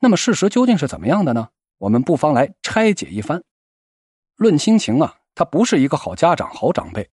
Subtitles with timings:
[0.00, 1.50] 那么事实究竟是怎么样的呢？
[1.78, 3.42] 我们不妨来拆解一番。
[4.36, 7.10] 论亲情啊，他不是一个好家长、好长辈。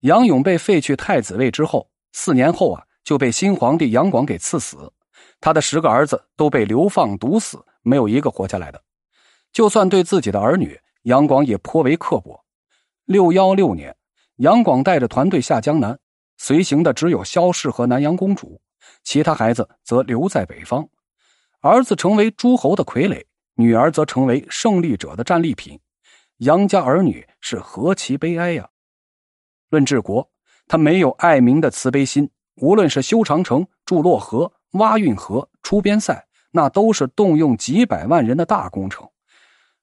[0.00, 4.92] 杨勇被废去太子位之后，四年后啊，就被新皇帝杨广给赐死。
[5.40, 8.82] 他的十个儿子都被流放毒死，没有一个活下来的。
[9.52, 12.44] 就算对自己的儿女，杨广也颇为刻薄。
[13.04, 13.94] 六幺六年，
[14.36, 15.98] 杨广带着团队下江南，
[16.38, 18.60] 随行的只有萧氏和南阳公主，
[19.04, 20.88] 其他孩子则留在北方。
[21.60, 23.24] 儿子成为诸侯的傀儡，
[23.54, 25.80] 女儿则成为胜利者的战利品。
[26.36, 28.68] 杨家儿女是何其悲哀呀！
[29.70, 30.30] 论治国，
[30.68, 32.30] 他没有爱民的慈悲心。
[32.60, 39.08] 无论是修长城、筑洛河、挖运河、出边塞，那都是动用几百万人的大工程。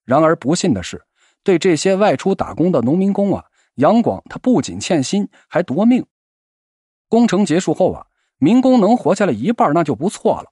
[0.05, 1.05] 然而不幸的是，
[1.43, 3.43] 对这些外出打工的农民工啊，
[3.75, 6.05] 杨广他不仅欠薪，还夺命。
[7.09, 8.07] 工程结束后啊，
[8.37, 10.51] 民工能活下来一半那就不错了。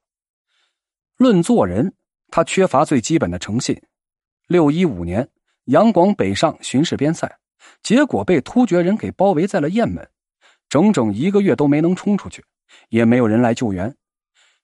[1.23, 1.95] 论做人，
[2.27, 3.81] 他缺乏最基本的诚信。
[4.47, 5.29] 六一五年，
[5.63, 7.39] 杨广北上巡视边塞。
[7.81, 10.05] 结果被突厥人给包围在了雁门，
[10.67, 12.43] 整整一个月都没能冲出去，
[12.89, 13.95] 也没有人来救援。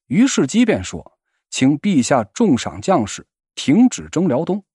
[0.07, 1.17] 于是基便说
[1.49, 4.66] ：“请陛下重赏将士，停止征辽东。”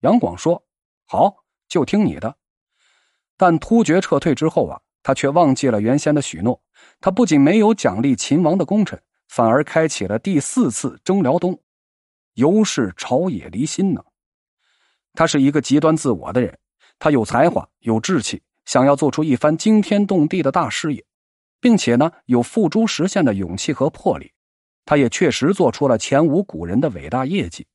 [0.00, 0.62] 杨广说
[1.08, 2.36] ：“好，就听你的。”
[3.38, 6.62] 但突厥撤退之后啊，他却忘记了原先的许诺。
[7.00, 9.02] 他不仅没有奖励秦王的功臣，
[9.34, 11.58] 反而开启了第四次征辽东，
[12.34, 14.04] 尤是朝野离心呢。
[15.14, 16.58] 他是一个极端自我的人。
[16.98, 21.02] 他有才华，有志气，想要做出一番惊天动地的大事业，
[21.62, 24.34] 并且呢，有付诸实现的勇气和魄力。
[24.84, 27.66] 他也确实做出了前无古人的伟大业绩。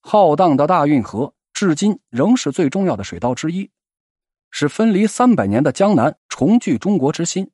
[0.00, 3.70] 浩荡的大运河至今仍是最重要的水道之一，
[4.50, 7.50] 是分离三百年的江南重聚中国之心。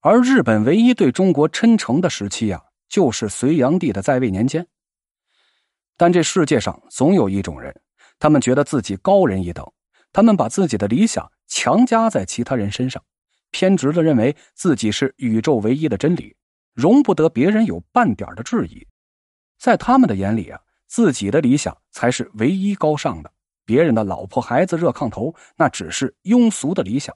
[0.00, 4.66] 而日本唯一对中国称臣的时期啊，就是隋炀帝的在位年间。
[5.96, 7.74] 但这世界上总有一种人，
[8.18, 9.66] 他们觉得自己高人一等。
[10.12, 13.04] 他们把自己的理想强加在其他人身上，
[13.50, 16.34] 偏执的认为自己是宇宙唯一的真理，
[16.72, 18.86] 容不得别人有半点的质疑。
[19.58, 23.30] 在他们的眼里啊，自己的理想才是唯一高尚的，
[23.64, 27.14] 别人的老婆孩子热炕头那只是庸俗的理想。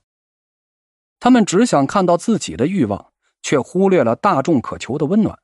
[1.18, 3.12] 他们只想看到自己的欲望，
[3.42, 5.38] 却忽略了大众渴求的温暖。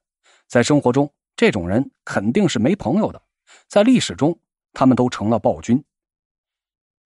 [0.48, 3.22] 在生活中，这种人肯定是没朋友的。
[3.68, 4.40] 在历史中，
[4.72, 5.84] 他们都成了暴君。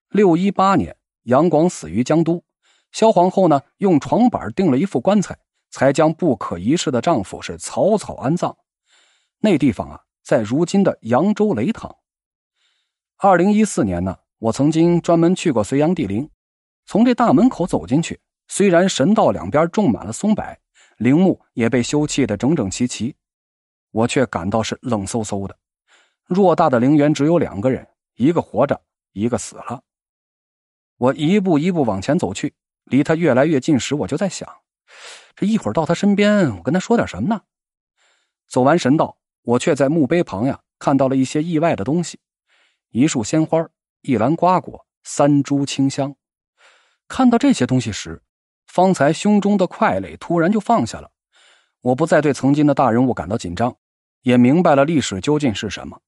[0.09, 2.45] 六一八年，杨广死于江都，
[2.93, 5.37] 萧皇后呢用床板钉了一副棺材，
[5.71, 8.57] 才将不可一世的丈夫是草草安葬。
[9.41, 11.97] 那地方啊，在如今的扬州雷塘。
[13.17, 16.31] 二零一四年呢，我曾经专门去过隋炀帝陵，
[16.87, 20.45] 从这大门口走进去，虽然神道两边种满了松柏，
[20.99, 23.17] 陵墓也被修葺的整整齐齐，
[23.93, 25.57] 我却感到是冷飕飕的。
[26.29, 27.87] 偌大的陵园只有两个人，
[28.17, 28.81] 一个活着，
[29.13, 29.83] 一个死了。
[30.97, 32.55] 我一步一步往前走去，
[32.85, 34.49] 离他越来越近时，我就在想：
[35.37, 37.43] 这一会儿到他身边，我跟他说点什么呢？
[38.49, 42.19] 走完神道，我却在墓碑旁呀看到了一些意外的东西：
[42.91, 43.69] 一束鲜花，
[44.03, 46.15] 一篮瓜果，三株清香。
[47.09, 48.23] 看到这些东西时，
[48.67, 51.11] 方才胸中的快垒突然就放下了。
[51.81, 53.77] 我不再对曾经的大人物感到紧张，
[54.23, 56.01] 也明白了历史究竟是什么。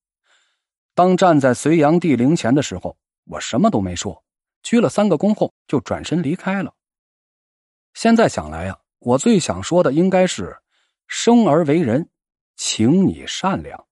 [0.94, 4.24] 当站在隋炀帝陵前的时候，我什么都没说。
[4.62, 6.74] 鞠了三个躬后，就转身离开了。
[7.92, 10.56] 现在想来呀，我最想说的应该是：
[11.06, 12.08] 生而为人，
[12.56, 13.86] 请你善良。